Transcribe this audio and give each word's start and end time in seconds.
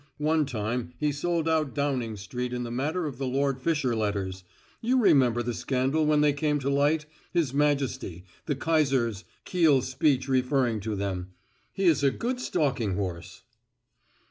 One 0.17 0.47
time 0.47 0.93
he 0.97 1.11
sold 1.11 1.47
out 1.47 1.75
Downing 1.75 2.15
Street 2.17 2.53
in 2.53 2.63
the 2.63 2.71
matter 2.71 3.05
of 3.05 3.19
the 3.19 3.27
Lord 3.27 3.61
Fisher 3.61 3.95
letters; 3.95 4.43
you 4.81 4.97
remember 4.99 5.43
the 5.43 5.53
scandal 5.53 6.07
when 6.07 6.21
they 6.21 6.33
came 6.33 6.57
to 6.61 6.71
light 6.71 7.05
his 7.31 7.53
majesty, 7.53 8.23
the 8.47 8.55
kaiser's, 8.55 9.25
Kiel 9.45 9.83
speech 9.83 10.27
referring 10.27 10.79
to 10.79 10.95
them. 10.95 11.33
He 11.71 11.83
is 11.83 12.03
a 12.03 12.09
good 12.09 12.39
stalking 12.39 12.95
horse." 12.95 13.43